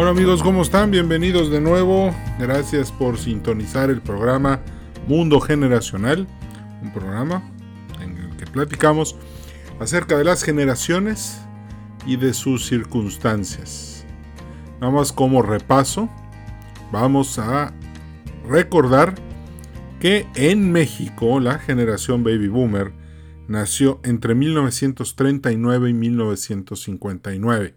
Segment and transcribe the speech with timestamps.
[0.00, 0.92] Hola amigos, ¿cómo están?
[0.92, 2.14] Bienvenidos de nuevo.
[2.38, 4.60] Gracias por sintonizar el programa
[5.08, 6.24] Mundo Generacional,
[6.80, 7.42] un programa
[8.00, 9.16] en el que platicamos
[9.80, 11.40] acerca de las generaciones
[12.06, 14.06] y de sus circunstancias.
[14.80, 16.08] Nada más como repaso,
[16.92, 17.74] vamos a
[18.48, 19.16] recordar
[19.98, 22.92] que en México la generación baby boomer
[23.48, 27.74] nació entre 1939 y 1959.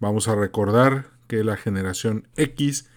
[0.00, 2.88] Vamos a recordar que la generación X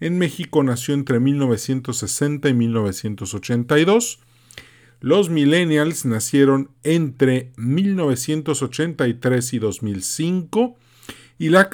[0.00, 4.20] en México nació entre 1960 y 1982.
[5.00, 10.76] Los millennials nacieron entre 1983 y 2005
[11.38, 11.70] y la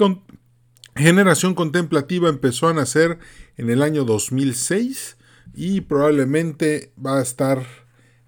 [0.94, 3.18] generación contemplativa empezó a nacer
[3.56, 5.16] en el año 2006
[5.54, 7.66] y probablemente va a estar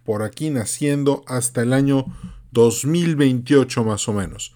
[0.05, 2.07] por aquí naciendo hasta el año
[2.53, 4.55] 2028 más o menos.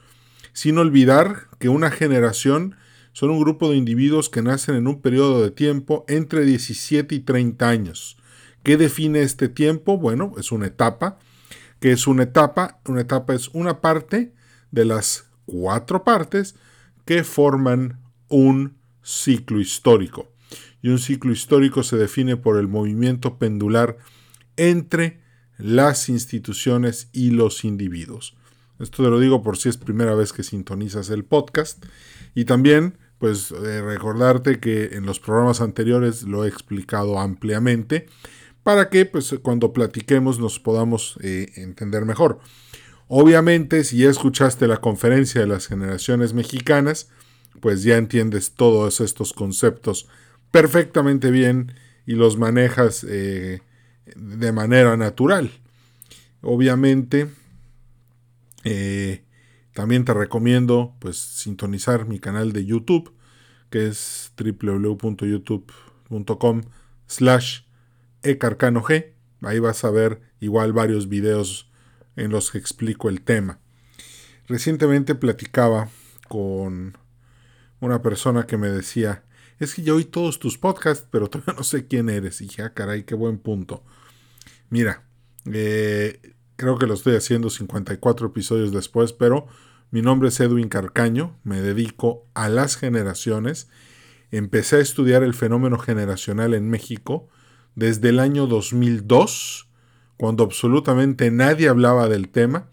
[0.53, 2.77] Sin olvidar que una generación
[3.12, 7.20] son un grupo de individuos que nacen en un periodo de tiempo entre 17 y
[7.20, 8.16] 30 años.
[8.62, 9.98] ¿Qué define este tiempo?
[9.98, 11.18] Bueno, es una etapa.
[11.80, 12.80] ¿Qué es una etapa?
[12.86, 14.33] Una etapa es una parte
[14.70, 16.55] de las cuatro partes
[17.05, 20.33] que forman un ciclo histórico.
[20.80, 23.98] Y un ciclo histórico se define por el movimiento pendular
[24.56, 25.20] entre
[25.58, 28.36] las instituciones y los individuos.
[28.78, 31.84] Esto te lo digo por si es primera vez que sintonizas el podcast.
[32.34, 38.09] Y también pues eh, recordarte que en los programas anteriores lo he explicado ampliamente
[38.64, 42.41] para que pues cuando platiquemos nos podamos eh, entender mejor.
[43.06, 47.11] Obviamente, si ya escuchaste la conferencia de las generaciones mexicanas,
[47.61, 50.09] pues ya entiendes todos estos conceptos
[50.51, 53.61] perfectamente bien y los manejas eh,
[54.17, 55.53] de manera natural.
[56.41, 57.29] Obviamente,
[59.73, 63.15] también te recomiendo pues sintonizar mi canal de YouTube,
[63.70, 66.63] que es www.youtube.com
[67.07, 67.61] slash
[68.23, 68.91] ecarcanog.
[69.42, 71.70] Ahí vas a ver igual varios videos
[72.17, 73.61] en los que explico el tema.
[74.46, 75.89] Recientemente platicaba
[76.29, 76.98] con
[77.80, 79.25] una persona que me decía,
[79.58, 82.41] es que yo oí todos tus podcasts, pero todavía no sé quién eres.
[82.41, 83.85] Y dije, ah, caray, qué buen punto.
[84.69, 85.05] Mira,
[85.46, 89.46] eh, creo que lo estoy haciendo 54 episodios después, pero
[89.92, 93.69] mi nombre es Edwin Carcaño, me dedico a las generaciones.
[94.30, 97.29] Empecé a estudiar el fenómeno generacional en México
[97.75, 99.69] desde el año 2002,
[100.17, 102.70] cuando absolutamente nadie hablaba del tema.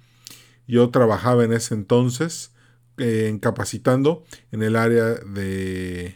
[0.66, 2.54] Yo trabajaba en ese entonces
[2.98, 6.16] eh, capacitando en el área de...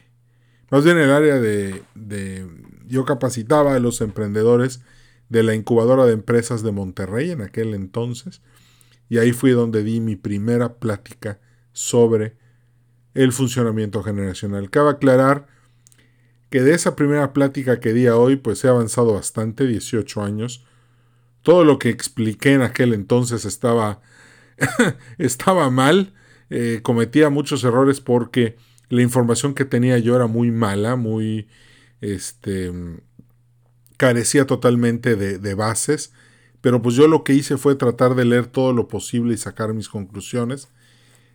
[0.72, 2.48] Más bien en el área de, de...
[2.88, 4.80] Yo capacitaba a los emprendedores
[5.28, 8.42] de la incubadora de empresas de Monterrey en aquel entonces
[9.10, 11.40] y ahí fui donde di mi primera plática
[11.72, 12.38] sobre
[13.14, 14.70] el funcionamiento generacional.
[14.70, 15.48] Cabe aclarar
[16.50, 20.66] que de esa primera plática que di hoy, pues he avanzado bastante, 18 años.
[21.42, 24.02] Todo lo que expliqué en aquel entonces estaba,
[25.18, 26.14] estaba mal,
[26.50, 28.56] eh, cometía muchos errores porque
[28.90, 31.48] la información que tenía yo era muy mala, muy,
[32.02, 32.72] este,
[33.98, 36.14] carecía totalmente de, de bases
[36.64, 39.74] pero pues yo lo que hice fue tratar de leer todo lo posible y sacar
[39.74, 40.70] mis conclusiones.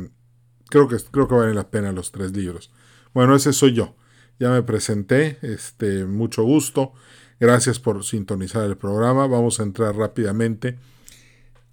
[0.70, 2.72] creo que, creo que valen la pena los tres libros.
[3.14, 3.96] Bueno, ese soy yo.
[4.40, 6.94] Ya me presenté, este, mucho gusto.
[7.40, 9.28] Gracias por sintonizar el programa.
[9.28, 10.78] Vamos a entrar rápidamente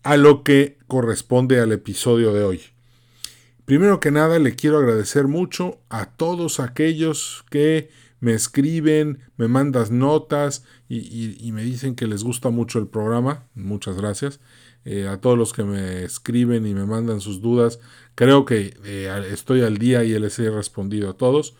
[0.02, 2.60] a lo que corresponde al episodio de hoy.
[3.64, 7.90] Primero que nada, le quiero agradecer mucho a todos aquellos que
[8.20, 13.47] me escriben, me mandas notas y, me dicen que les gusta mucho el programa.
[13.55, 14.41] Muchas gracias.
[14.85, 17.79] Eh, a todos los que me escriben y me mandan sus dudas,
[18.15, 21.55] creo que eh, estoy al día y les he respondido a todos.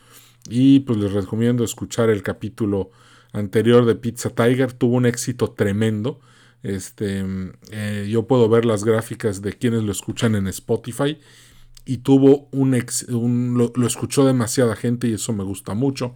[0.49, 2.91] Y pues les recomiendo escuchar el capítulo
[3.33, 4.73] anterior de Pizza Tiger.
[4.73, 6.21] Tuvo un éxito tremendo.
[6.63, 7.25] Este,
[7.71, 11.19] eh, yo puedo ver las gráficas de quienes lo escuchan en Spotify
[11.88, 12.76] y tuvo un,
[13.56, 16.14] lo, escuchó demasiada gente y eso me gusta mucho.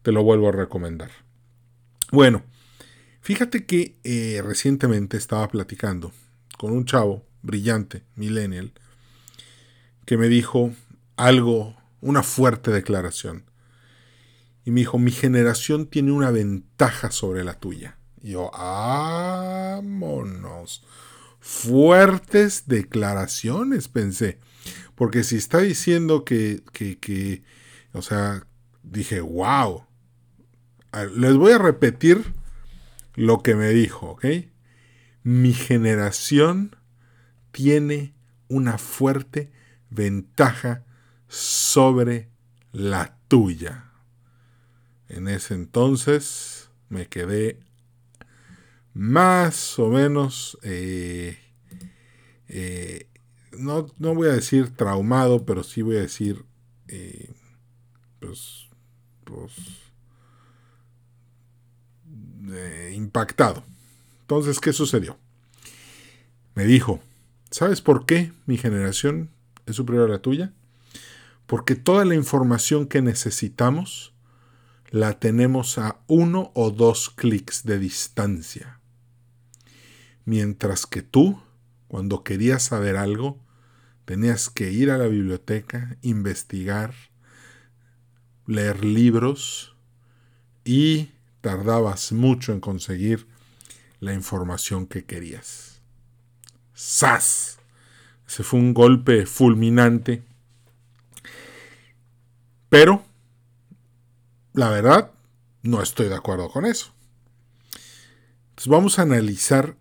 [0.00, 1.10] Te lo vuelvo a recomendar.
[2.10, 2.42] Bueno,
[3.20, 6.10] fíjate que eh, recientemente estaba platicando
[6.56, 8.72] con un chavo brillante, millennial,
[10.06, 10.72] que me dijo
[11.16, 13.44] algo, una fuerte declaración.
[14.64, 17.98] Y me dijo, mi generación tiene una ventaja sobre la tuya.
[18.22, 19.92] Y yo, vámonos.
[21.40, 24.38] Fuertes declaraciones, pensé.
[25.00, 27.42] Porque si está diciendo que, que, que
[27.94, 28.46] o sea,
[28.82, 29.86] dije, wow.
[31.16, 32.34] Les voy a repetir
[33.14, 34.26] lo que me dijo, ¿ok?
[35.22, 36.76] Mi generación
[37.50, 38.12] tiene
[38.48, 39.50] una fuerte
[39.88, 40.84] ventaja
[41.28, 42.28] sobre
[42.70, 43.90] la tuya.
[45.08, 47.58] En ese entonces me quedé
[48.92, 51.38] más o menos, eh,
[52.48, 53.09] eh,
[53.52, 56.44] no, voy a decir traumado, pero sí voy a decir,
[56.88, 57.32] eh,
[58.20, 58.68] pues,
[59.24, 59.52] pues
[62.92, 63.62] impactado.
[64.22, 65.18] Entonces, ¿qué sucedió?
[66.54, 67.00] Me dijo,
[67.50, 69.30] ¿sabes por qué mi generación
[69.66, 70.52] es superior a la tuya?
[71.46, 74.14] Porque toda la información que necesitamos
[74.90, 78.80] la tenemos a uno o dos clics de distancia.
[80.24, 81.40] Mientras que tú,
[81.90, 83.36] cuando querías saber algo,
[84.04, 86.94] tenías que ir a la biblioteca, investigar,
[88.46, 89.74] leer libros
[90.64, 91.10] y
[91.40, 93.26] tardabas mucho en conseguir
[93.98, 95.80] la información que querías.
[96.74, 97.58] ¡Sas!
[98.24, 100.22] Ese fue un golpe fulminante.
[102.68, 103.02] Pero,
[104.52, 105.10] la verdad,
[105.64, 106.92] no estoy de acuerdo con eso.
[108.50, 109.74] Entonces vamos a analizar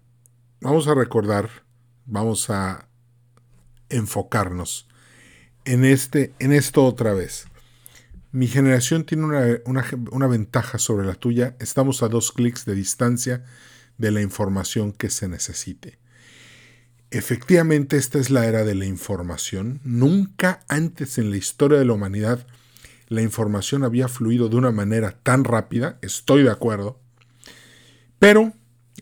[0.62, 1.50] vamos a recordar,
[2.10, 2.88] vamos a
[3.90, 4.88] enfocarnos
[5.66, 7.46] en, este, en esto otra vez.
[8.32, 11.56] Mi generación tiene una, una, ventaja sobre la tuya.
[11.60, 13.44] Estamos a dos clics de distancia
[13.98, 15.98] de la información que se necesite.
[17.12, 19.82] Efectivamente, esta es la era de la información.
[19.84, 22.46] Nunca antes en la historia de la humanidad
[23.10, 27.00] la información había fluido de una manera tan rápida, estoy de acuerdo,
[28.20, 28.54] pero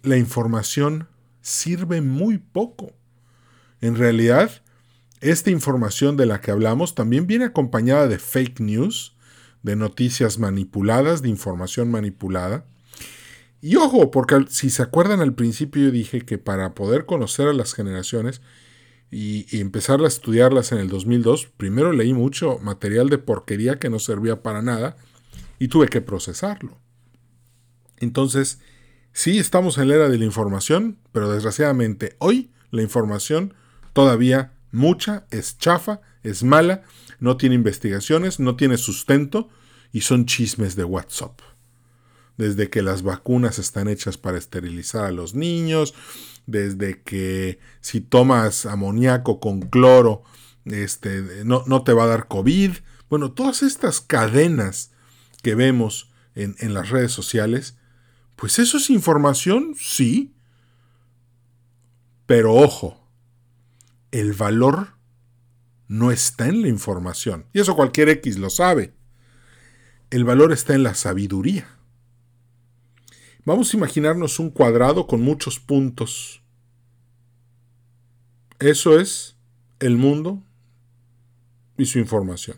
[0.02, 1.10] la información
[1.42, 2.94] sirve muy poco.
[3.82, 4.52] En realidad,
[5.22, 9.16] esta información de la que hablamos también viene acompañada de fake news,
[9.64, 12.66] de noticias manipuladas, de información manipulada.
[13.62, 17.54] Y ojo, porque si se acuerdan al principio yo dije que para poder conocer a
[17.54, 18.42] las generaciones
[19.10, 23.90] y, y, empezar a estudiarlas en el 2002, primero leí mucho material de porquería que
[23.90, 24.98] no servía para nada
[25.60, 26.78] y tuve que procesarlo.
[27.98, 28.60] Entonces,
[29.18, 33.56] Sí, estamos en la era de la información, pero desgraciadamente hoy la información
[33.98, 36.84] todavía mucha es chafa, es mala,
[37.20, 39.50] no tiene investigaciones, no tiene sustento
[39.92, 41.40] y son chismes de WhatsApp.
[42.38, 45.96] Desde que las vacunas están hechas para esterilizar a los niños,
[46.46, 50.22] desde que si tomas amoníaco con cloro,
[50.66, 52.74] este, no, no te va a dar COVID.
[53.10, 54.92] Bueno, todas estas cadenas
[55.42, 57.74] que vemos en, en las redes sociales
[58.38, 60.32] pues eso es información, sí.
[62.28, 63.07] Pero ojo,
[64.12, 64.96] el valor
[65.88, 67.46] no está en la información.
[67.54, 68.94] Y eso cualquier X lo sabe.
[70.10, 71.68] El valor está en la sabiduría.
[73.46, 76.42] Vamos a imaginarnos un cuadrado con muchos puntos.
[78.60, 79.38] Eso es
[79.80, 80.44] el mundo
[81.78, 82.58] y su información.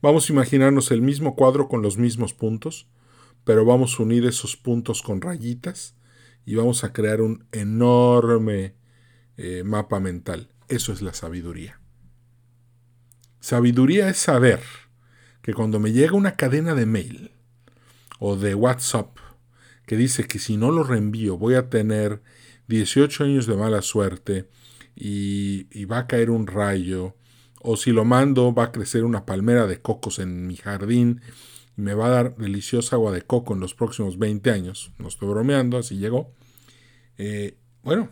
[0.00, 2.86] Vamos a imaginarnos el mismo cuadro con los mismos puntos
[3.44, 5.94] pero vamos a unir esos puntos con rayitas
[6.44, 8.74] y vamos a crear un enorme
[9.36, 10.48] eh, mapa mental.
[10.68, 11.80] Eso es la sabiduría.
[13.40, 14.60] Sabiduría es saber
[15.42, 17.32] que cuando me llega una cadena de mail
[18.18, 19.16] o de WhatsApp
[19.86, 22.22] que dice que si no lo reenvío voy a tener
[22.68, 24.48] 18 años de mala suerte
[24.94, 27.16] y, y va a caer un rayo,
[27.62, 31.20] o si lo mando va a crecer una palmera de cocos en mi jardín
[31.80, 34.92] me va a dar deliciosa agua de coco en los próximos 20 años.
[34.98, 36.32] No estoy bromeando, así llegó.
[37.18, 38.10] Eh, bueno,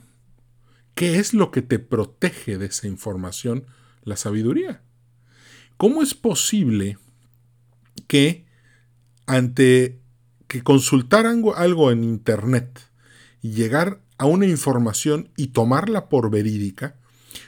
[0.99, 3.67] ¿qué es lo que te protege de esa información?
[4.02, 4.83] La sabiduría.
[5.76, 6.99] ¿Cómo es posible
[8.09, 8.47] que
[9.25, 10.00] ante
[10.49, 12.81] que consultar algo, en Internet
[13.40, 16.97] y llegar a una información y tomarla por verídica,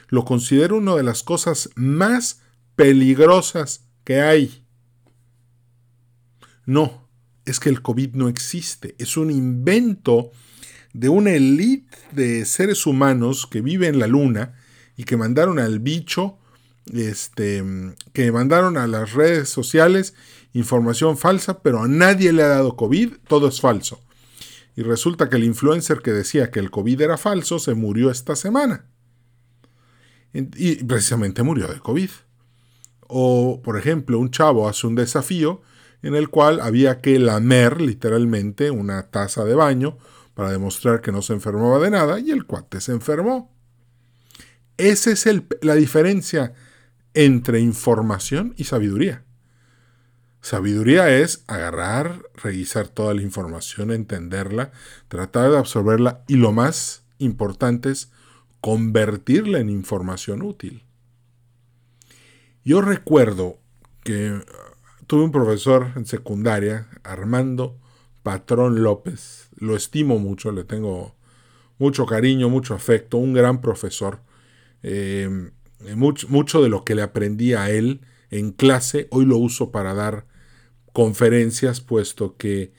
[0.07, 2.39] lo considero una de las cosas más
[2.77, 4.65] peligrosas que hay?
[6.65, 7.09] No,
[7.43, 10.31] es que el COVID no existe, es un invento
[10.93, 14.55] de una élite de seres humanos que vive en la luna
[14.97, 16.37] y que mandaron al bicho,
[16.93, 17.63] este,
[18.13, 20.13] que mandaron a las redes sociales
[20.53, 24.01] información falsa, pero a nadie le ha dado COVID, todo es falso.
[24.75, 28.35] Y resulta que el influencer que decía que el COVID era falso se murió esta
[28.35, 28.85] semana.
[30.33, 32.09] Y precisamente murió de COVID.
[33.07, 35.61] O, por ejemplo, un chavo hace un desafío
[36.01, 39.97] en el cual había que lamer literalmente una taza de baño
[40.33, 43.53] para demostrar que no se enfermaba de nada y el cuate se enfermó.
[44.77, 45.25] Esa es
[45.61, 46.53] la diferencia
[47.13, 49.23] entre información y sabiduría.
[50.41, 54.71] Sabiduría es agarrar, revisar toda la información, entenderla,
[55.07, 58.11] tratar de absorberla y lo más importante es
[58.59, 60.83] convertirla en información útil.
[62.63, 63.59] Yo recuerdo
[64.03, 64.43] que uh,
[65.07, 67.79] tuve un profesor en secundaria, Armando
[68.23, 71.15] Patrón López, lo estimo mucho, le tengo
[71.77, 74.21] mucho cariño, mucho afecto, un gran profesor.
[74.81, 75.51] Em,
[75.95, 78.01] mucho, mucho de lo que le aprendí a él
[78.31, 80.25] en clase, hoy lo uso para dar
[80.93, 82.73] conferencias, puesto que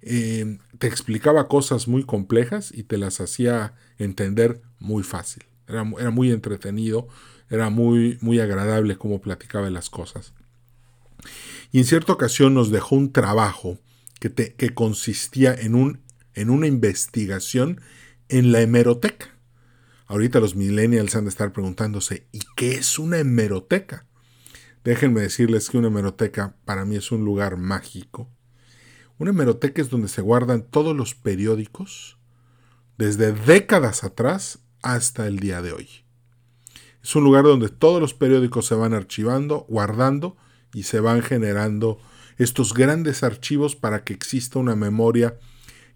[0.00, 5.44] em, te explicaba cosas muy complejas y te las hacía entender muy fácil.
[5.66, 7.08] Era, era muy entretenido,
[7.50, 10.34] era muy, muy agradable cómo platicaba las cosas.
[11.72, 13.78] Y en cierta ocasión nos dejó un trabajo
[14.30, 16.01] que, que consistía en, un,
[16.34, 17.80] en una investigación
[18.28, 19.38] en la hemeroteca.
[20.06, 24.06] Ahorita los millennials han de estar preguntándose, ¿y qué es una hemeroteca?
[24.84, 28.30] Déjenme decirles que una hemeroteca para mí es un lugar mágico
[29.22, 32.18] una hemeroteca es donde se guardan todos los periódicos
[32.98, 35.88] desde décadas atrás hasta el día de hoy.
[37.04, 40.36] Es un lugar donde todos los periódicos se van archivando, guardando
[40.74, 42.00] y se van generando
[42.36, 45.38] estos grandes archivos para que exista una memoria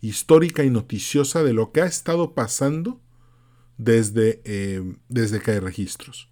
[0.00, 3.00] histórica y noticiosa de lo que ha estado pasando
[3.78, 6.28] desde, eh, desde que hay registros.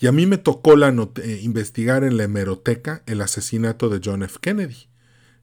[0.00, 4.22] Y a mí me tocó la eh, investigar en la hemeroteca el asesinato de John
[4.22, 4.38] F.
[4.40, 4.88] Kennedy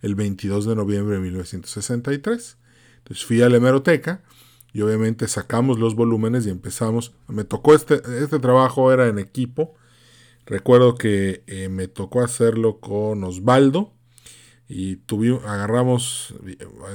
[0.01, 2.57] el 22 de noviembre de 1963.
[2.97, 4.23] Entonces fui a la hemeroteca
[4.73, 7.13] y obviamente sacamos los volúmenes y empezamos.
[7.27, 9.75] Me tocó este, este trabajo, era en equipo.
[10.45, 13.93] Recuerdo que eh, me tocó hacerlo con Osvaldo
[14.73, 16.33] y tuvimos, agarramos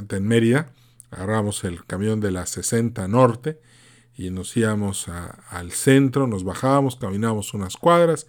[0.08, 0.72] en Mérida,
[1.10, 3.60] agarramos el camión de la 60 Norte
[4.16, 5.08] y nos íbamos
[5.50, 8.26] al centro, nos bajábamos, caminábamos unas cuadras,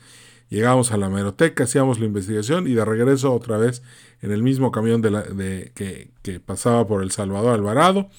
[0.49, 3.83] llegamos a la hemeroteca, hacíamos la investigación y de regreso otra vez
[4.21, 8.09] en el mismo camión de, de que, pasaba por el Salvador Alvarado.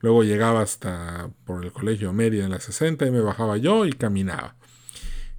[0.00, 3.92] Luego llegaba hasta por el Colegio Mérida en la 60 y me bajaba yo y
[3.92, 4.56] caminaba.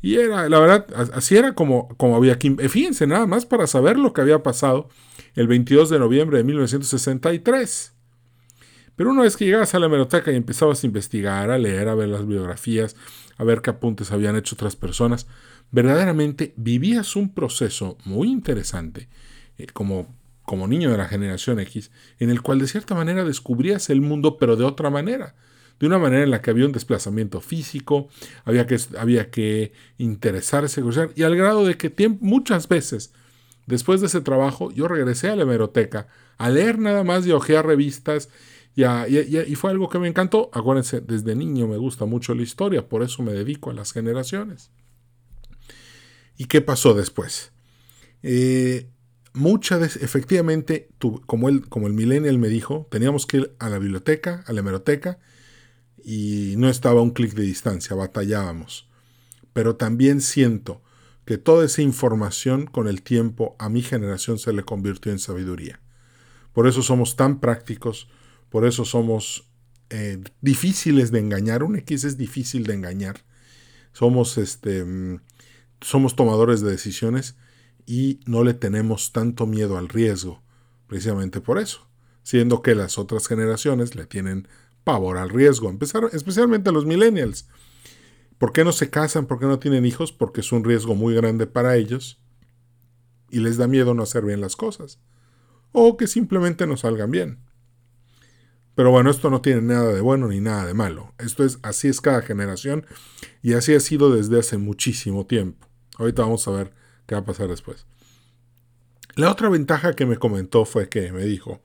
[0.01, 2.55] Y era, la verdad, así era como, como había que...
[2.69, 4.87] Fíjense nada más para saber lo que había pasado
[5.35, 7.93] el 22 de noviembre de 1963.
[8.95, 11.95] Pero una vez que llegabas a la hemeroteca y empezabas a investigar, a leer, a
[11.95, 12.95] ver las biografías,
[13.37, 15.27] a ver qué apuntes habían hecho otras personas,
[15.71, 19.09] verdaderamente vivías un proceso muy interesante
[19.57, 23.89] eh, como, como niño de la generación X, en el cual de cierta manera descubrías
[23.89, 25.35] el mundo, pero de otra manera.
[25.79, 28.07] De una manera en la que había un desplazamiento físico,
[28.45, 30.83] había que, había que interesarse,
[31.15, 33.11] y al grado de que muchas veces,
[33.65, 37.37] después de ese trabajo, yo regresé a la hemeroteca a leer nada más y a
[37.37, 38.29] ojear revistas,
[38.75, 40.49] y, fue algo que me encantó.
[40.53, 44.71] Acuérdense, desde niño me gusta mucho la historia, por eso me dedico a las generaciones.
[46.37, 47.51] ¿Y qué pasó después?
[48.23, 48.89] Eh,
[50.01, 50.89] efectivamente,
[51.25, 54.61] como, el, como el millennial me dijo, teníamos que ir a la biblioteca, a la
[54.61, 55.19] hemeroteca,
[56.03, 58.89] y no estaba un clic de distancia, batallábamos.
[59.53, 60.81] Pero también siento
[61.25, 65.79] que toda esa información con el tiempo a mi generación se le convirtió en sabiduría.
[66.53, 68.09] Por eso somos tan prácticos,
[68.49, 69.49] por eso somos
[69.89, 71.63] eh, difíciles de engañar.
[71.63, 73.23] Un X es difícil de engañar.
[73.93, 75.21] Somos, este, mm,
[75.81, 77.35] somos tomadores de decisiones
[77.85, 80.41] y no le tenemos tanto miedo al riesgo,
[80.87, 81.87] precisamente por eso,
[82.23, 84.47] siendo que las otras generaciones le tienen
[84.83, 85.75] pavor al riesgo,
[86.11, 87.47] especialmente los millennials.
[88.37, 89.25] ¿Por qué no se casan?
[89.25, 90.11] ¿Por qué no tienen hijos?
[90.11, 92.21] Porque es un riesgo muy grande para ellos
[93.29, 94.99] y les da miedo no hacer bien las cosas
[95.73, 97.39] o que simplemente no salgan bien.
[98.75, 101.13] Pero bueno, esto no tiene nada de bueno ni nada de malo.
[101.19, 102.85] Esto es así es cada generación
[103.41, 105.67] y así ha sido desde hace muchísimo tiempo.
[105.97, 106.73] Ahorita vamos a ver
[107.05, 107.85] qué va a pasar después.
[109.15, 111.61] La otra ventaja que me comentó fue que me dijo,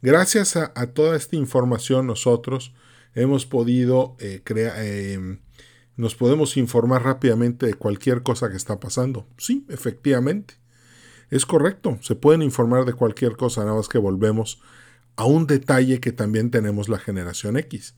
[0.00, 2.72] gracias a, toda esta información nosotros
[3.14, 5.40] hemos podido eh, crear, em,
[5.98, 9.26] nos podemos informar rápidamente de cualquier cosa que está pasando.
[9.36, 10.54] Sí, efectivamente.
[11.30, 14.62] es correcto, se pueden informar de cualquier cosa, nada más que volvemos
[15.16, 17.96] a un detalle que también tenemos la generación X.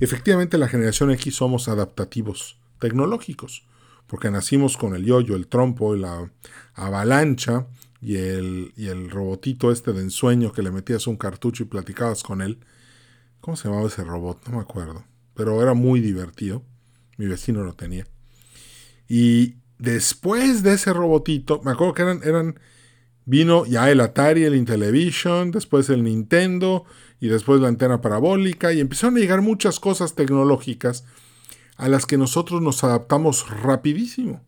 [0.00, 3.66] Efectivamente, la generación X somos adaptativos tecnológicos,
[4.06, 6.32] porque nacimos con el yoyo, el trompo la
[6.74, 7.66] avalancha
[8.00, 12.22] y el, y el robotito este de ensueño que le metías un cartucho y platicabas
[12.22, 12.58] con él.
[13.42, 14.48] ¿Cómo se llamaba ese robot?
[14.48, 16.64] No me acuerdo, pero era muy divertido.
[17.16, 18.06] Mi vecino lo tenía.
[19.08, 22.60] Y después de ese robotito, me acuerdo que eran, eran
[23.26, 26.84] vino ya el Atari, el Intellivision, después el Nintendo
[27.20, 31.04] y después la antena parabólica y empezaron a llegar muchas cosas tecnológicas
[31.76, 34.42] a las que nosotros nos adaptamos rapidísimo.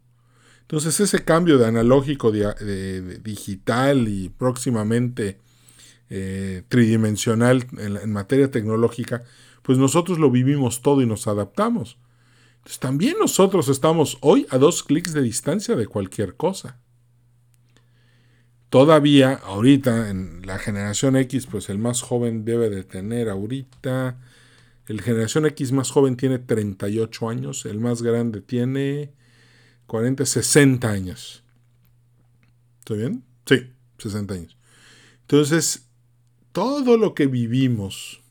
[0.62, 5.38] Entonces ese cambio de analógico de, digital y próximamente
[6.10, 9.24] eh, tridimensional en, en materia tecnológica,
[9.62, 11.98] pues nosotros lo vivimos todo y nos adaptamos.
[12.80, 16.78] También nosotros estamos hoy a dos clics de distancia de cualquier cosa.
[18.68, 24.18] Todavía, ahorita, en la generación X, pues el más joven debe de tener ahorita,
[24.86, 29.12] el generación X más joven tiene 38 años, el más grande tiene
[29.86, 31.44] 40, 60 años.
[32.80, 33.24] ¿Estoy bien?
[33.46, 34.58] Sí, 60 años.
[35.22, 35.88] Entonces,
[36.52, 38.22] todo lo que vivimos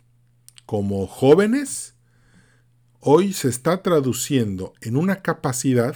[0.65, 1.95] como jóvenes,
[2.99, 5.95] hoy se está traduciendo en una capacidad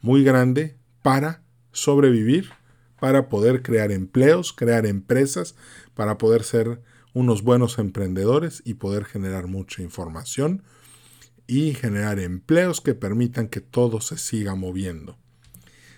[0.00, 1.42] muy grande para
[1.72, 2.50] sobrevivir
[2.98, 5.54] para poder crear empleos, crear empresas,
[5.94, 6.82] para poder ser
[7.14, 10.62] unos buenos emprendedores y poder generar mucha información
[11.46, 15.16] y generar empleos que permitan que todo se siga moviendo.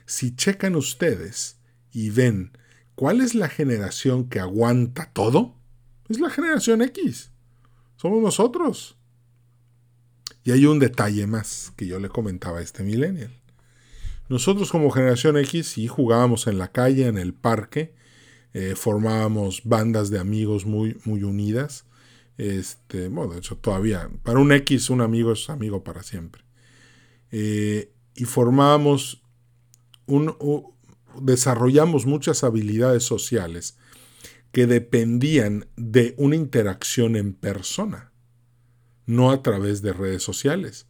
[0.07, 1.59] Si checan ustedes
[1.93, 2.53] y ven
[2.95, 5.57] cuál es la generación que aguanta todo,
[6.09, 7.31] es la generación X.
[7.97, 8.97] Somos nosotros.
[10.45, 13.33] Y hay un detalle más que yo le comentaba a este millennial.
[14.29, 17.95] Nosotros como generación X sí jugábamos en la calle, en el parque,
[18.53, 21.85] eh, formábamos bandas de amigos muy, muy unidas.
[22.39, 26.43] Este, bueno, de hecho todavía, para un X un amigo es amigo para siempre.
[27.33, 29.23] Eh, y formábamos,
[30.07, 30.35] un,
[31.21, 33.77] desarrollamos muchas habilidades sociales
[34.53, 38.10] que dependían de una interacción en persona,
[39.11, 40.87] no a través de redes sociales.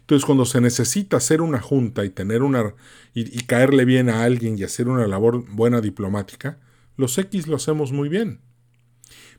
[0.00, 2.74] Entonces, cuando se necesita hacer una junta y tener una
[3.14, 6.58] y, caerle bien a alguien y hacer una labor buena diplomática,
[6.96, 8.40] los X lo hacemos muy bien.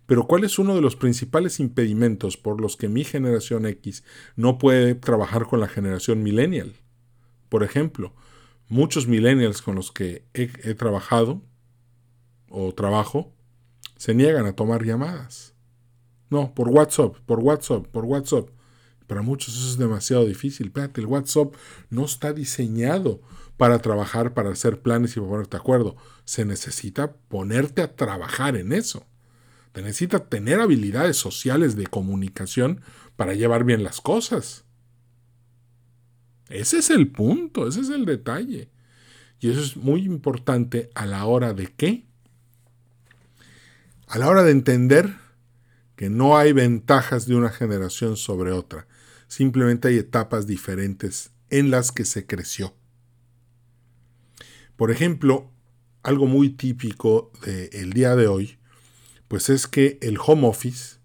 [0.05, 4.03] Pero ¿cuál es uno de los principales impedimentos por los que mi generación X
[4.35, 6.73] no puede trabajar con la generación millennial?
[7.47, 8.13] Por ejemplo,
[8.67, 11.41] muchos millennials con los que he, he trabajado
[12.49, 13.33] o trabajo
[13.97, 15.53] se niegan a tomar llamadas.
[16.29, 18.49] No, por WhatsApp, por WhatsApp, por WhatsApp.
[19.07, 20.67] Para muchos eso es demasiado difícil.
[20.67, 21.55] Espérate, el WhatsApp
[21.89, 23.21] no está diseñado
[23.57, 25.95] para trabajar, para hacer planes y para ponerte de acuerdo.
[26.25, 29.05] Se necesita ponerte a trabajar en eso.
[29.71, 32.81] Te necesita tener habilidades sociales de comunicación
[33.15, 34.63] para llevar bien las cosas.
[36.49, 38.69] Ese es el punto, ese es el detalle.
[39.39, 42.05] Y eso es muy importante a la hora de qué?
[44.07, 45.15] A la hora de entender
[45.99, 48.87] que no hay ventajas de una generación sobre otra,
[49.27, 52.73] simplemente hay etapas diferentes en las que se creció.
[54.77, 55.51] Por ejemplo,
[56.01, 58.59] algo muy típico del día de hoy,
[59.27, 60.99] pues es que el home office,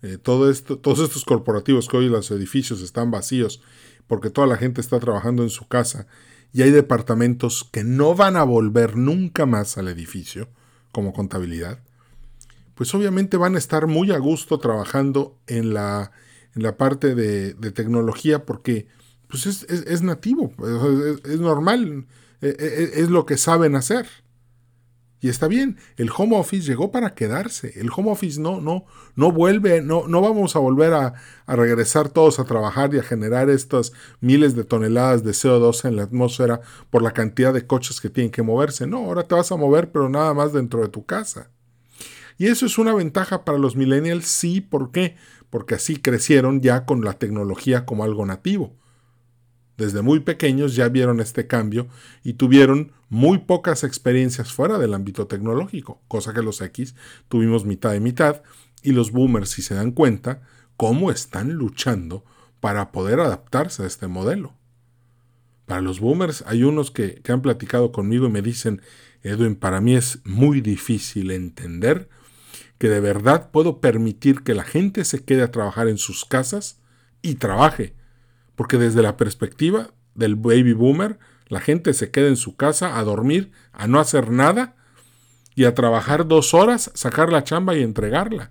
[0.00, 3.60] eh, todos estos corporativos que hoy los edificios están vacíos
[4.06, 6.06] porque toda la gente está trabajando en su casa
[6.50, 10.48] y hay departamentos que no van a volver nunca más al edificio
[10.92, 11.82] como contabilidad,
[12.74, 16.12] pues obviamente van a estar muy a gusto trabajando en la
[16.54, 18.86] en la parte de, tecnología porque
[19.28, 20.52] pues es, nativo,
[21.24, 22.06] es, normal,
[22.42, 24.06] e, e, e, es, lo que saben hacer.
[25.22, 27.72] Y está bien, el home office llegó para quedarse.
[27.80, 31.14] El home office no, no, no vuelve, no, no vamos a volver a,
[31.46, 35.96] a, regresar todos a trabajar y a generar estas miles de toneladas de CO2 en
[35.96, 38.86] la atmósfera por la cantidad de coches que tienen que moverse.
[38.86, 41.50] No, ahora te vas a mover, pero nada más dentro de tu casa.
[42.38, 45.16] Y eso es una ventaja para los millennials, sí, ¿por qué?
[45.52, 48.74] porque así crecieron ya con la tecnología como algo nativo.
[49.76, 51.88] Desde muy pequeños ya vieron este cambio
[52.24, 56.94] y tuvieron muy pocas experiencias fuera del ámbito tecnológico, cosa que los X
[57.28, 58.40] tuvimos mitad de mitad,
[58.82, 60.40] y los boomers, si se dan cuenta,
[60.78, 62.24] cómo están luchando
[62.60, 64.54] para poder adaptarse a este modelo.
[65.66, 68.80] Para los boomers hay unos que, que han platicado conmigo y me dicen,
[69.22, 72.08] Edwin, para mí es muy difícil entender
[72.82, 76.80] que de verdad puedo permitir que la gente se quede a trabajar en sus casas
[77.22, 77.94] y trabaje.
[78.56, 83.04] Porque desde la perspectiva del baby boomer, La gente se queda en su casa a
[83.04, 84.74] dormir, a no hacer nada
[85.54, 88.50] y a trabajar dos horas, sacar la chamba y entregarla.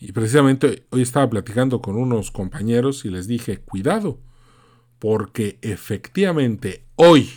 [0.00, 4.18] Y precisamente hoy estaba platicando con unos compañeros y les dije, cuidado,
[4.98, 7.30] porque efectivamente hoy,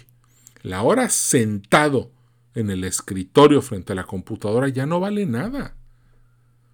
[0.64, 2.17] la hora sentado
[2.58, 5.76] en el escritorio frente a la computadora ya no vale nada.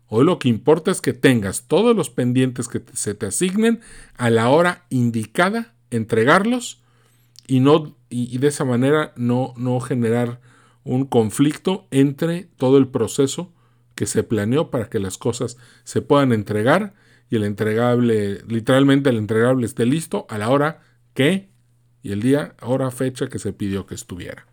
[0.08, 3.82] Hoy lo que importa es que tengas todos los pendientes que se te asignen
[4.16, 6.82] a la hora indicada, entregarlos
[7.48, 10.40] y, no, y, de esa manera no, no generar
[10.86, 13.52] un conflicto entre todo el proceso
[13.96, 16.94] que se planeó para que las cosas se puedan entregar
[17.30, 20.82] y el entregable, literalmente el entregable esté listo a la hora
[21.14, 21.50] que
[22.02, 24.46] y el día, hora, fecha que se pidió que estuviera.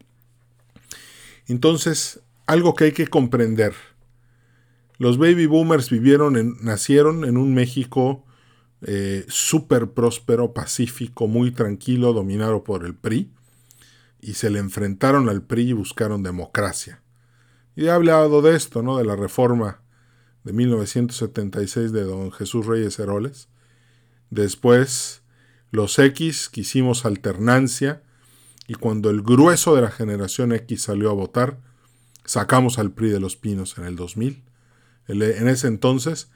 [1.50, 3.74] Entonces, algo que hay que comprender.
[4.98, 8.24] Los baby boomers vivieron nacieron en un México
[8.82, 13.32] eh, súper próspero, pacífico, muy tranquilo, dominado por el PRI,
[14.20, 17.02] y se le enfrentaron al PRI y buscaron democracia.
[17.74, 18.96] Y he hablado de esto, ¿no?
[18.96, 19.82] De la reforma
[20.44, 23.48] de 1976 de don Jesús Reyes Heroles.
[24.30, 25.22] Después,
[25.72, 28.02] los X quisimos alternancia,
[28.70, 31.58] y cuando el grueso de la generación X salió a votar,
[32.24, 34.44] sacamos al PRI de los Pinos en el 2000.
[35.08, 36.30] en ese entonces,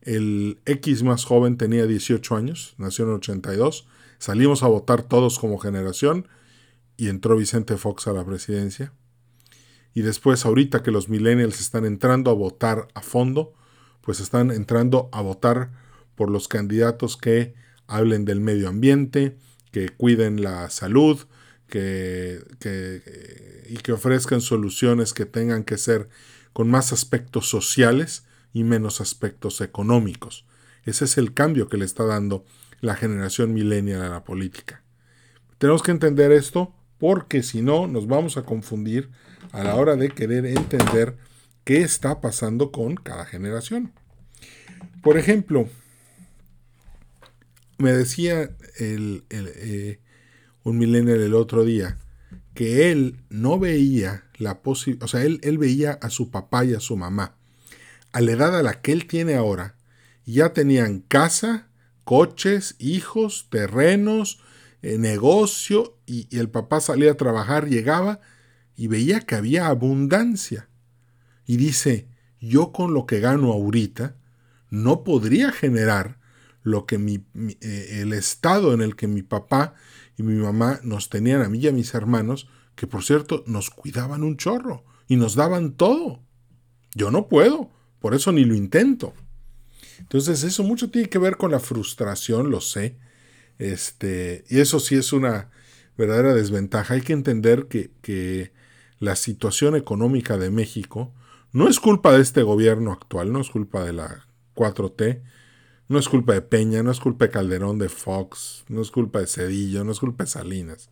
[0.00, 3.88] el X más joven tenía 18 años, nació en 82.
[4.20, 6.28] Salimos a votar todos como generación
[6.96, 8.92] y entró Vicente Fox a la presidencia.
[9.92, 13.52] Y después, ahorita que los millennials están entrando a votar a fondo,
[14.00, 15.72] pues están entrando a votar
[16.14, 17.56] por los candidatos que
[17.88, 19.36] hablen del medio ambiente,
[19.72, 21.26] que cuiden la salud,
[21.70, 26.08] que, que, y que ofrezcan soluciones que tengan que ser
[26.52, 30.44] con más aspectos sociales y menos aspectos económicos.
[30.84, 32.44] Ese es el cambio que le está dando
[32.80, 34.82] la generación millennial a la política.
[35.58, 39.10] Tenemos que entender esto porque si no nos vamos a confundir
[39.52, 41.16] a la hora de querer entender
[41.64, 43.92] qué está pasando con cada generación.
[45.02, 45.68] Por ejemplo,
[47.78, 49.98] me decía el, eh,
[50.64, 51.98] un millennial el otro día
[52.54, 56.74] que él no veía la posibilidad, o sea, él, él veía a su papá y
[56.74, 57.36] a su mamá
[58.12, 59.76] a la edad a la que él tiene ahora,
[60.24, 61.68] ya tenían casa,
[62.04, 64.40] coches, hijos, terrenos,
[64.82, 68.20] eh, negocio, y, el papá salía a trabajar, llegaba
[68.76, 70.68] y veía que había abundancia.
[71.46, 72.08] Y dice,
[72.40, 74.16] yo con lo que gano ahorita,
[74.70, 76.18] no podría generar
[76.62, 77.24] lo que mi,
[77.60, 79.74] eh, el estado en el que mi papá
[80.20, 83.70] y mi mamá nos tenían a mí y a mis hermanos, que por cierto nos
[83.70, 86.20] cuidaban un chorro y nos daban todo.
[86.94, 87.70] Yo no puedo.
[88.00, 89.14] Por eso ni lo intento.
[89.98, 92.98] Entonces, eso mucho tiene que ver con la frustración, lo sé.
[93.58, 95.50] Este, y eso sí es una
[95.96, 96.94] verdadera desventaja.
[96.94, 98.52] Hay que entender que, que
[98.98, 101.14] la situación económica de México
[101.52, 105.22] no es culpa de este gobierno actual, no es culpa de la 4T,
[105.90, 109.18] no es culpa de Peña, no es culpa de Calderón, de Fox, no es culpa
[109.18, 110.88] de Cedillo, no es culpa de Salinas.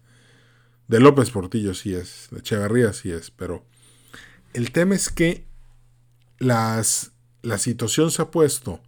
[0.89, 3.65] De López Portillo sí es, de Echeverría sí es, pero
[4.55, 5.47] el tema es que
[6.41, 8.81] las, la situación se ha puesto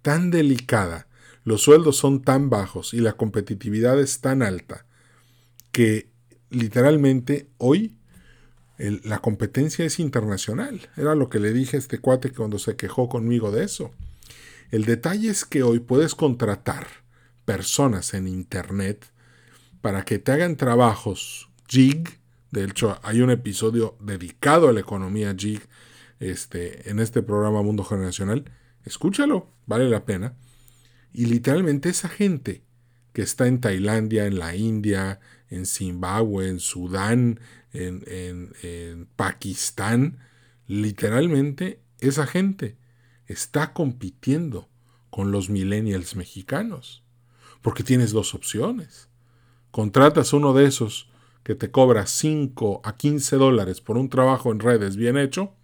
[0.00, 1.06] tan delicada,
[1.44, 4.86] los sueldos son tan bajos y la competitividad es tan alta
[5.70, 6.08] que
[6.48, 7.94] literalmente hoy
[8.78, 10.88] la competencia es internacional.
[10.96, 13.92] Era lo que le dije a este cuate cuando se quejó conmigo de eso.
[14.72, 16.86] El detalle es que hoy puedes contratar
[17.44, 19.12] personas en Internet
[19.82, 22.18] para que te hagan trabajos gig.
[22.50, 25.60] De hecho, hay un episodio dedicado a la economía gig
[26.20, 28.50] este, en este programa Mundo Generacional,
[28.86, 30.36] escúchalo, vale la pena.
[31.12, 32.62] Y literalmente esa gente
[33.12, 37.40] que está en Tailandia, en la India, en Zimbabue, en Sudán,
[37.74, 40.20] en, en Pakistán,
[40.66, 42.80] literalmente esa gente
[43.26, 44.68] está compitiendo
[45.10, 47.02] con los millennials mexicanos.
[47.60, 49.08] Porque tienes dos opciones.
[49.70, 51.10] Contratas uno de esos
[51.42, 55.54] que te cobra 5 a 15 dólares por un trabajo en redes bien hecho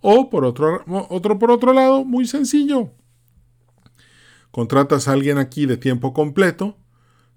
[0.00, 2.92] o por otro, otro, por otro lado, muy sencillo.
[4.50, 6.76] Contratas a alguien aquí de tiempo completo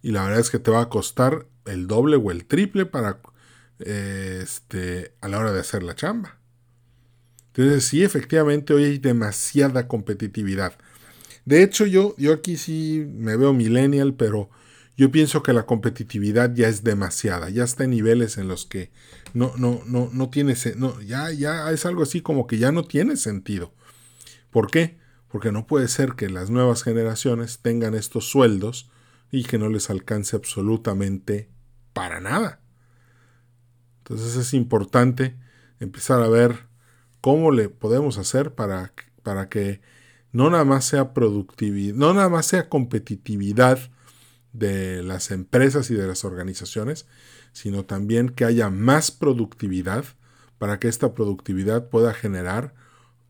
[0.01, 3.21] y la verdad es que te va a costar el doble o el triple para
[3.79, 6.38] este, a la hora de hacer la chamba.
[7.53, 10.77] Entonces sí, efectivamente hoy hay demasiada competitividad.
[11.45, 14.49] De hecho, yo, yo aquí sí me veo millennial, pero
[14.95, 18.91] yo pienso que la competitividad ya es demasiada, ya está en niveles en los que
[19.33, 22.83] no, no, no, no tiene, no, ya, ya es algo así como que ya no
[22.83, 23.73] tiene sentido.
[24.51, 24.99] ¿Por qué?
[25.27, 28.91] Porque no puede ser que las nuevas generaciones tengan estos sueldos
[29.31, 31.49] y que no les alcance absolutamente
[31.93, 32.61] para nada.
[33.99, 35.35] Entonces es importante
[35.79, 36.68] empezar a ver
[37.21, 39.81] cómo le podemos hacer para, para que
[40.31, 43.79] no nada más sea productividad, no nada más sea competitividad
[44.53, 47.07] de las empresas y de las organizaciones,
[47.51, 50.05] sino también que haya más productividad
[50.57, 52.73] para que esta productividad pueda generar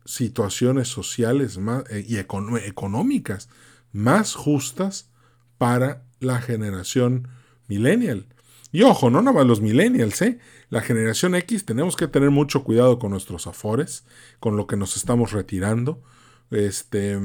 [0.04, 3.48] situaciones sociales más, eh, y económicas
[3.92, 5.10] más justas
[5.58, 7.28] para la generación
[7.68, 8.26] millennial.
[8.72, 10.38] Y ojo, no nada los millennials, ¿eh?
[10.68, 14.04] La generación X tenemos que tener mucho cuidado con nuestros afores,
[14.38, 16.02] con lo que nos estamos retirando,
[16.50, 17.18] este,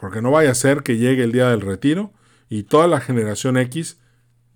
[0.00, 2.12] porque no vaya a ser que llegue el día del retiro
[2.48, 3.98] y toda la generación X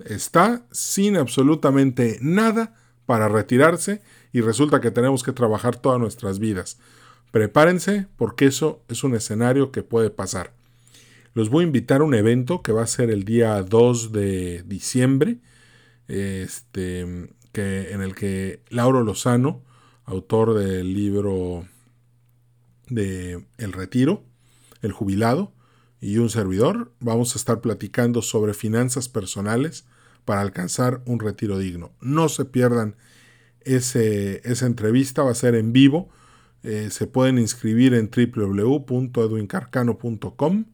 [0.04, 2.74] está sin absolutamente nada
[3.06, 4.02] para retirarse
[4.32, 6.78] y resulta que tenemos que trabajar todas nuestras vidas.
[7.30, 10.52] Prepárense porque eso es un escenario que puede pasar.
[11.34, 14.62] Los voy a invitar a un evento que va a ser el día 2 de
[14.64, 15.38] diciembre,
[16.08, 19.62] este, que, en el que Lauro Lozano,
[20.04, 21.66] autor del libro
[22.88, 24.22] de El Retiro,
[24.82, 25.52] El Jubilado,
[26.00, 29.84] y un servidor, vamos a estar platicando sobre finanzas personales
[30.24, 31.92] para alcanzar un retiro digno.
[32.00, 32.96] No se pierdan
[33.60, 36.10] ese, esa entrevista, va a ser en vivo.
[36.64, 40.64] Eh, se pueden inscribir en www.edwincarcano.com.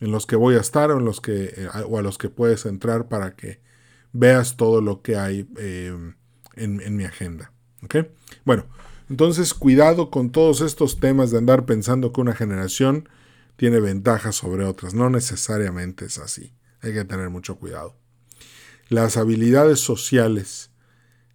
[0.00, 2.28] en los que voy a estar o, en los que, eh, o a los que
[2.28, 3.60] puedes entrar para que
[4.12, 5.94] veas todo lo que hay eh,
[6.56, 7.52] en, mi agenda.
[8.44, 8.64] Bueno,
[9.08, 13.08] entonces cuidado con todos estos temas de andar pensando que una generación
[13.56, 14.94] tiene ventajas sobre otras.
[14.94, 16.52] No necesariamente es así.
[16.86, 17.96] Hay que tener mucho cuidado.
[18.88, 20.70] Las habilidades sociales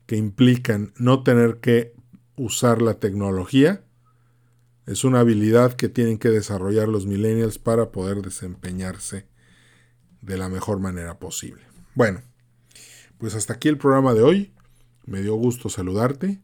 [0.05, 1.93] que implican no tener que
[2.37, 3.83] usar la tecnología
[4.85, 9.27] es una habilidad que tienen que desarrollar los millennials para poder desempeñarse
[10.21, 11.63] de la mejor manera posible.
[11.95, 12.21] Bueno,
[13.17, 14.53] pues hasta aquí el programa de hoy.
[15.05, 16.39] Me dio gusto saludarte.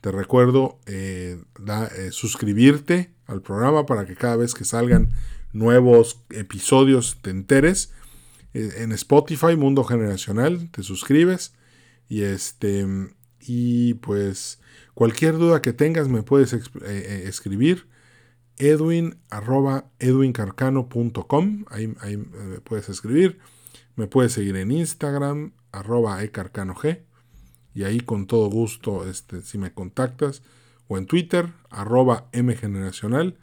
[0.00, 5.12] Te recuerdo eh, eh, suscribirte al programa para que cada vez que salgan
[5.52, 7.92] nuevos episodios te enteres.
[8.54, 11.54] Eh, en Spotify, Mundo Generacional, te suscribes.
[12.08, 12.86] Y este.
[13.40, 14.60] Y pues
[14.94, 17.88] cualquier duda que tengas me puedes escribir.
[18.58, 21.64] Edwin arroba edwincarcano.com.
[21.70, 23.38] Ahí, ahí me puedes escribir.
[23.96, 26.82] Me puedes seguir en Instagram, arroba ecarcanog.
[27.74, 30.42] Y ahí con todo gusto, este, si me contactas,
[30.88, 33.38] o en Twitter, arroba mgeneracional.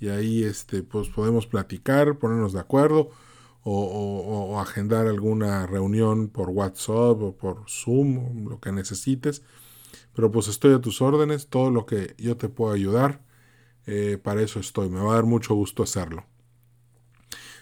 [0.00, 3.10] Y ahí este, pues podemos platicar, ponernos de acuerdo,
[3.70, 9.42] o, agendar alguna reunión por WhatsApp o por Zoom, lo que necesites.
[10.14, 13.22] Pero pues estoy a tus órdenes, todo lo que yo te puedo ayudar,
[13.86, 14.88] eh, para eso estoy.
[14.88, 16.24] Me va a dar mucho gusto hacerlo.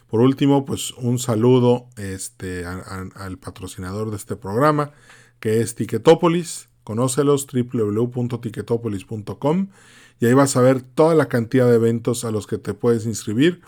[0.08, 4.92] Por último, pues un saludo este, al patrocinador de este programa,
[5.40, 6.68] que es Ticketopolis.
[6.84, 9.68] Conócelos www.ticketopolis.com
[10.20, 13.06] y ahí vas a ver toda la cantidad de eventos a los que te puedes
[13.06, 13.60] inscribir,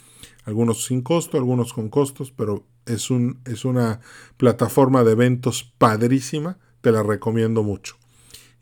[0.48, 4.00] algunos sin costo, algunos con costos, pero es, un, es una
[4.38, 7.96] plataforma de eventos padrísima, te la recomiendo mucho.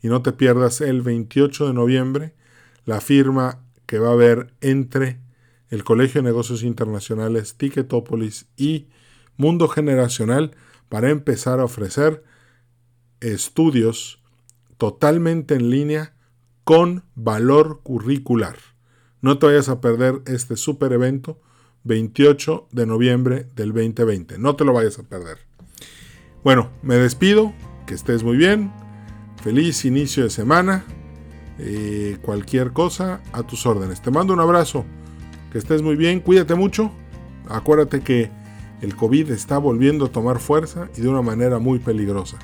[0.01, 2.35] Y no te pierdas el 28 de noviembre
[2.83, 5.21] la firma que va a haber entre
[5.69, 8.89] el Colegio de Negocios Internacionales, Ticketopolis y
[9.37, 10.57] Mundo Generacional
[10.89, 12.21] para empezar a ofrecer
[13.21, 14.21] estudios
[14.77, 16.17] totalmente en línea
[16.65, 18.57] con valor curricular.
[19.21, 21.39] No te vayas a perder este super evento
[21.83, 24.37] 28 de noviembre del 2020.
[24.37, 25.37] No te lo vayas a perder.
[26.43, 27.53] Bueno, me despido,
[27.85, 28.71] que estés muy bien,
[29.43, 30.85] feliz inicio de semana,
[31.59, 34.01] eh, cualquier cosa a tus órdenes.
[34.01, 34.85] Te mando un abrazo
[35.51, 36.91] que estés muy bien, cuídate mucho.
[37.49, 38.29] Acuérdate que
[38.81, 42.37] el COVID está volviendo a tomar fuerza y de una manera muy peligrosa.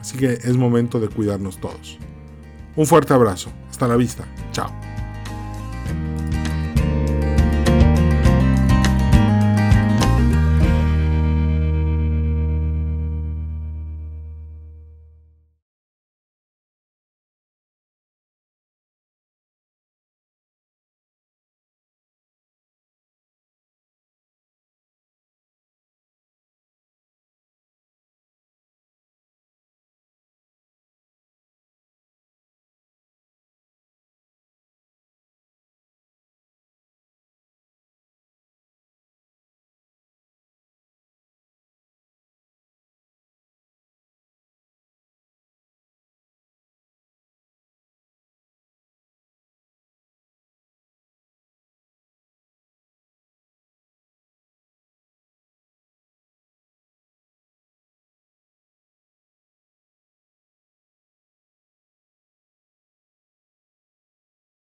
[0.00, 1.98] Así que es momento de cuidarnos todos.
[2.76, 3.50] Un fuerte abrazo.
[3.68, 4.24] Hasta la vista.
[4.52, 4.97] Chao.